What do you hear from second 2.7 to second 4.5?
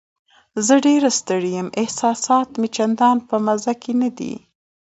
چندان په مزه کې نه دي.